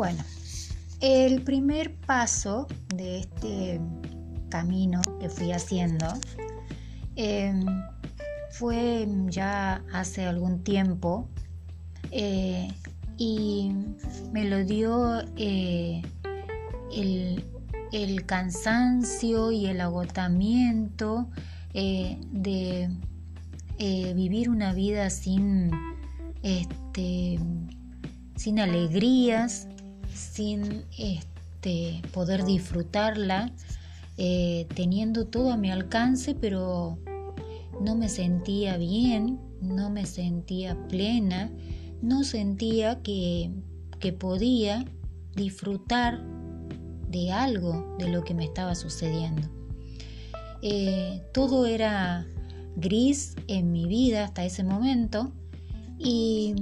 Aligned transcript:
Bueno, 0.00 0.24
el 1.02 1.42
primer 1.42 1.94
paso 1.94 2.66
de 2.94 3.18
este 3.18 3.78
camino 4.48 5.02
que 5.20 5.28
fui 5.28 5.52
haciendo 5.52 6.06
em, 7.16 7.66
fue 8.52 9.06
ya 9.26 9.84
hace 9.92 10.24
algún 10.24 10.64
tiempo 10.64 11.28
eh, 12.12 12.72
y 13.18 13.72
me 14.32 14.46
lo 14.46 14.64
dio 14.64 15.20
eh, 15.36 16.00
el, 16.90 18.24
cansancio 18.24 19.52
y 19.52 19.66
el 19.66 19.82
agotamiento 19.82 21.28
eh, 21.74 22.16
de 22.32 22.88
vivir 24.14 24.48
una 24.48 24.72
vida 24.72 25.10
sin, 25.10 25.70
este, 26.42 27.38
sin 28.36 28.60
alegrías, 28.60 29.68
sin 30.14 30.84
este, 30.98 32.02
poder 32.12 32.44
disfrutarla, 32.44 33.52
teniendo 34.74 35.26
todo 35.26 35.50
a 35.50 35.56
mi 35.56 35.70
alcance, 35.70 36.34
pero 36.34 36.98
no 37.80 37.96
me 37.96 38.08
sentía 38.08 38.76
bien, 38.76 39.40
no 39.60 39.90
me 39.90 40.06
sentía 40.06 40.76
plena, 40.88 41.50
no 42.02 42.24
sentía 42.24 43.02
que, 43.02 43.50
podía 44.18 44.84
disfrutar 45.36 46.22
de 47.08 47.32
algo 47.32 47.96
de 47.98 48.08
lo 48.08 48.24
que 48.24 48.34
me 48.34 48.44
estaba 48.44 48.74
sucediendo. 48.74 49.48
Eh, 50.62 51.22
todo 51.32 51.66
era 51.66 52.26
gris 52.76 53.34
en 53.46 53.72
mi 53.72 53.86
vida 53.86 54.24
hasta 54.24 54.44
ese 54.44 54.64
momento 54.64 55.32
y, 55.98 56.54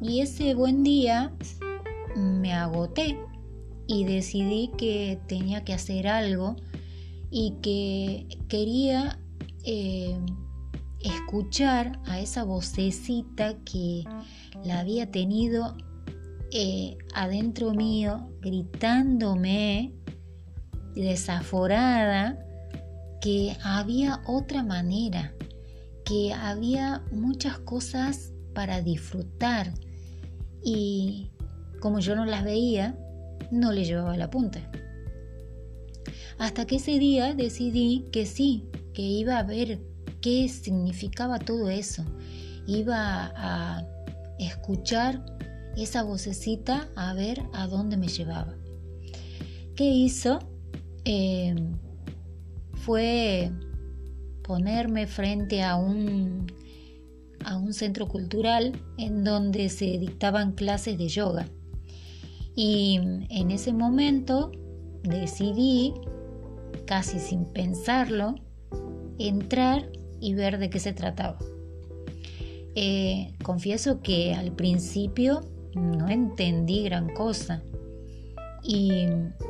y 0.00 0.20
ese 0.20 0.54
buen 0.54 0.84
día 0.84 1.32
me 2.16 2.52
agoté 2.52 3.18
y 3.86 4.04
decidí 4.04 4.70
que 4.76 5.18
tenía 5.26 5.64
que 5.64 5.74
hacer 5.74 6.06
algo 6.06 6.56
y 7.30 7.54
que 7.62 8.38
quería 8.48 9.20
eh, 9.64 10.18
escuchar 11.00 12.00
a 12.06 12.20
esa 12.20 12.44
vocecita 12.44 13.56
que 13.64 14.04
la 14.64 14.80
había 14.80 15.10
tenido 15.10 15.76
eh, 16.52 16.98
adentro 17.14 17.72
mío, 17.72 18.30
gritándome 18.40 19.92
desaforada, 20.94 22.38
que 23.20 23.56
había 23.62 24.22
otra 24.26 24.62
manera, 24.62 25.34
que 26.04 26.32
había 26.32 27.04
muchas 27.12 27.58
cosas 27.60 28.32
para 28.54 28.80
disfrutar. 28.82 29.72
Y 30.62 31.30
como 31.80 32.00
yo 32.00 32.14
no 32.14 32.24
las 32.24 32.44
veía, 32.44 32.96
no 33.50 33.72
le 33.72 33.84
llevaba 33.84 34.16
la 34.16 34.30
punta. 34.30 34.70
Hasta 36.38 36.66
que 36.66 36.76
ese 36.76 36.98
día 36.98 37.34
decidí 37.34 38.06
que 38.12 38.24
sí, 38.26 38.68
que 38.94 39.02
iba 39.02 39.38
a 39.38 39.42
ver 39.42 39.80
qué 40.20 40.48
significaba 40.48 41.38
todo 41.38 41.68
eso. 41.68 42.04
Iba 42.66 43.32
a 43.36 43.86
escuchar 44.38 45.24
esa 45.76 46.02
vocecita 46.02 46.88
a 46.96 47.14
ver 47.14 47.42
a 47.52 47.66
dónde 47.66 47.96
me 47.96 48.08
llevaba. 48.08 48.54
¿Qué 49.76 49.84
hizo? 49.84 50.38
Eh, 51.04 51.54
fue 52.74 53.50
ponerme 54.42 55.06
frente 55.06 55.62
a 55.62 55.76
un, 55.76 56.46
a 57.44 57.56
un 57.56 57.72
centro 57.72 58.08
cultural 58.08 58.72
en 58.98 59.24
donde 59.24 59.68
se 59.68 59.98
dictaban 59.98 60.52
clases 60.52 60.98
de 60.98 61.08
yoga. 61.08 61.46
Y 62.54 62.96
en 63.30 63.50
ese 63.50 63.72
momento 63.72 64.52
decidí, 65.02 65.94
casi 66.86 67.18
sin 67.18 67.44
pensarlo, 67.44 68.34
entrar 69.18 69.88
y 70.20 70.34
ver 70.34 70.58
de 70.58 70.70
qué 70.70 70.78
se 70.78 70.92
trataba. 70.92 71.38
Eh, 72.74 73.34
confieso 73.42 74.00
que 74.00 74.34
al 74.34 74.52
principio 74.52 75.40
no 75.74 76.08
entendí 76.08 76.84
gran 76.84 77.12
cosa 77.12 77.62
y 78.62 79.06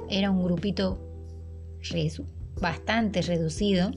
era 0.08 0.30
un 0.30 0.42
grupito 0.42 0.98
bastante 2.60 3.22
reducido 3.22 3.90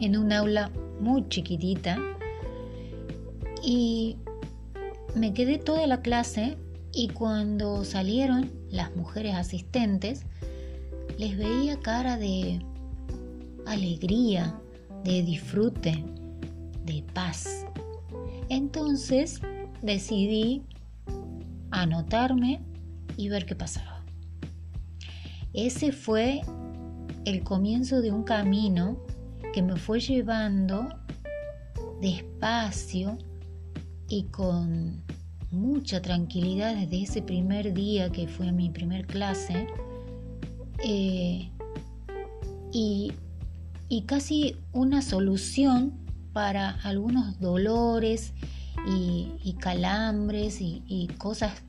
en 0.00 0.16
un 0.16 0.32
aula 0.32 0.70
muy 1.00 1.28
chiquitita 1.28 1.98
y 3.62 4.16
me 5.14 5.32
quedé 5.32 5.58
toda 5.58 5.86
la 5.86 6.00
clase 6.00 6.56
y 6.92 7.08
cuando 7.08 7.84
salieron 7.84 8.50
las 8.70 8.94
mujeres 8.96 9.34
asistentes 9.34 10.24
les 11.18 11.36
veía 11.36 11.78
cara 11.80 12.16
de 12.16 12.60
alegría, 13.66 14.58
de 15.04 15.22
disfrute, 15.22 16.04
de 16.84 17.04
paz. 17.14 17.66
Entonces 18.48 19.40
decidí 19.80 20.62
anotarme 21.70 22.60
y 23.16 23.28
ver 23.28 23.46
qué 23.46 23.54
pasaba. 23.54 24.04
Ese 25.52 25.92
fue 25.92 26.42
el 27.24 27.44
comienzo 27.44 28.00
de 28.00 28.10
un 28.10 28.24
camino 28.24 28.98
que 29.52 29.62
me 29.62 29.76
fue 29.76 30.00
llevando 30.00 30.88
despacio 32.00 33.18
y 34.08 34.24
con 34.24 35.02
mucha 35.52 36.02
tranquilidad 36.02 36.74
desde 36.74 37.02
ese 37.02 37.22
primer 37.22 37.72
día 37.74 38.10
que 38.10 38.26
fue 38.26 38.50
mi 38.52 38.70
primer 38.70 39.06
clase 39.06 39.68
eh, 40.84 41.50
y 42.72 43.12
y 43.92 44.04
casi 44.04 44.56
una 44.72 45.02
solución 45.02 45.92
para 46.32 46.70
algunos 46.82 47.38
dolores 47.40 48.32
y, 48.86 49.54
calambres 49.60 50.62
y, 50.62 51.08
cosas 51.18 51.62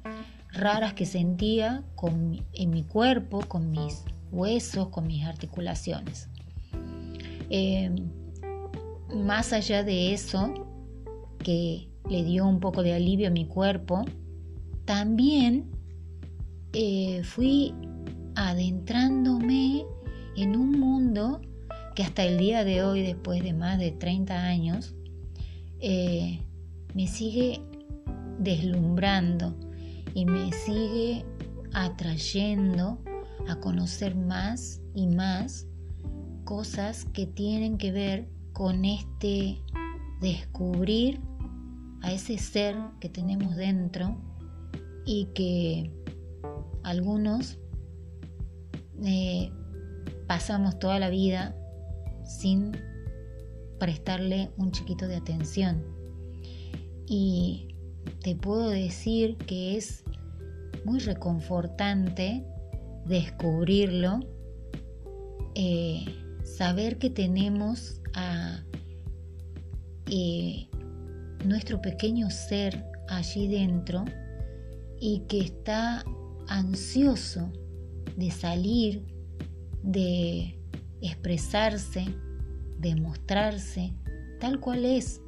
raras 0.53 0.93
que 0.93 1.05
sentía 1.05 1.83
en 2.53 2.69
mi 2.69 2.83
cuerpo, 2.83 3.41
con 3.41 3.71
mis 3.71 4.05
huesos, 4.31 4.87
con 4.87 5.05
mis 5.05 5.25
articulaciones. 5.25 6.29
Eh, 7.49 7.93
más 9.13 9.51
allá 9.51 9.83
de 9.83 10.13
eso, 10.13 10.53
que 11.39 11.89
le 12.09 12.23
dio 12.23 12.47
un 12.47 12.59
poco 12.59 12.83
de 12.83 12.93
alivio 12.93 13.27
a 13.27 13.31
mi 13.31 13.45
cuerpo, 13.45 14.03
también 14.85 15.69
eh, 16.73 17.21
fui 17.23 17.73
adentrándome 18.35 19.85
en 20.35 20.55
un 20.55 20.71
mundo 20.71 21.41
que 21.95 22.03
hasta 22.03 22.23
el 22.23 22.37
día 22.37 22.63
de 22.63 22.83
hoy, 22.83 23.03
después 23.03 23.43
de 23.43 23.53
más 23.53 23.77
de 23.77 23.91
30 23.91 24.43
años, 24.43 24.95
eh, 25.79 26.39
me 26.93 27.07
sigue 27.07 27.61
deslumbrando 28.39 29.55
y 30.13 30.25
me 30.25 30.51
sigue 30.51 31.25
atrayendo 31.73 32.99
a 33.47 33.55
conocer 33.59 34.15
más 34.15 34.81
y 34.93 35.07
más 35.07 35.67
cosas 36.43 37.05
que 37.05 37.25
tienen 37.25 37.77
que 37.77 37.91
ver 37.91 38.29
con 38.53 38.85
este 38.85 39.61
descubrir 40.21 41.19
a 42.03 42.11
ese 42.11 42.37
ser 42.37 42.75
que 42.99 43.09
tenemos 43.09 43.55
dentro 43.55 44.17
y 45.05 45.25
que 45.33 45.91
algunos 46.83 47.57
eh, 49.03 49.51
pasamos 50.27 50.77
toda 50.79 50.99
la 50.99 51.09
vida 51.09 51.55
sin 52.25 52.73
prestarle 53.79 54.51
un 54.57 54.71
chiquito 54.71 55.07
de 55.07 55.15
atención. 55.15 55.83
Y 57.07 57.69
te 58.21 58.35
puedo 58.35 58.69
decir 58.69 59.37
que 59.37 59.77
es 59.77 60.03
muy 60.83 60.99
reconfortante 60.99 62.45
descubrirlo, 63.05 64.19
eh, 65.55 66.05
saber 66.43 66.97
que 66.97 67.09
tenemos 67.09 68.01
a 68.13 68.63
eh, 70.09 70.67
nuestro 71.45 71.81
pequeño 71.81 72.29
ser 72.29 72.85
allí 73.09 73.47
dentro 73.47 74.05
y 74.99 75.23
que 75.27 75.41
está 75.41 76.03
ansioso 76.47 77.51
de 78.17 78.31
salir, 78.31 79.03
de 79.81 80.59
expresarse, 81.01 82.05
demostrarse 82.79 83.93
tal 84.39 84.59
cual 84.59 84.83
es, 84.83 85.21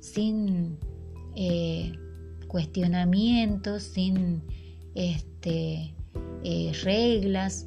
sin 0.00 0.78
eh, 1.36 1.92
cuestionamientos, 2.48 3.82
sin 3.82 4.42
este, 4.94 5.94
eh, 6.44 6.72
reglas, 6.82 7.66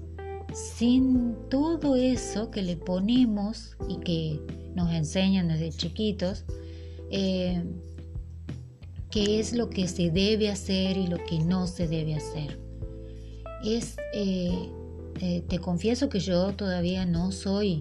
sin 0.53 1.35
todo 1.49 1.95
eso 1.95 2.51
que 2.51 2.61
le 2.61 2.77
ponemos 2.77 3.75
y 3.89 3.97
que 3.97 4.39
nos 4.75 4.93
enseñan 4.93 5.47
desde 5.47 5.71
chiquitos, 5.71 6.45
eh, 7.17 7.63
qué 9.09 9.39
es 9.39 9.53
lo 9.53 9.69
que 9.69 9.87
se 9.87 10.11
debe 10.11 10.49
hacer 10.49 10.97
y 10.97 11.07
lo 11.07 11.17
que 11.23 11.39
no 11.39 11.65
se 11.65 11.87
debe 11.87 12.15
hacer. 12.15 12.59
Es, 13.63 13.95
eh, 14.13 14.69
te 15.47 15.59
confieso 15.59 16.09
que 16.09 16.19
yo 16.19 16.53
todavía 16.55 17.05
no 17.05 17.31
soy 17.31 17.79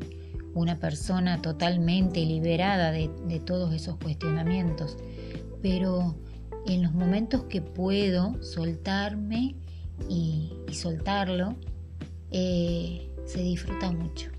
una 0.54 0.78
persona 0.78 1.42
totalmente 1.42 2.24
liberada 2.24 2.92
de, 2.92 3.08
todos 3.44 3.74
esos 3.74 3.96
cuestionamientos, 3.96 4.96
pero 5.60 6.14
en 6.68 6.84
los 6.84 6.92
momentos 6.94 7.42
que 7.44 7.60
puedo 7.60 8.40
soltarme 8.40 9.56
y, 10.08 10.52
soltarlo, 10.72 11.56
eh, 12.30 13.10
se 13.26 13.42
disfruta 13.42 13.90
mucho. 13.90 14.30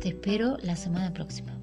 Te 0.00 0.08
espero 0.08 0.56
la 0.62 0.76
semana 0.76 1.12
próxima. 1.12 1.55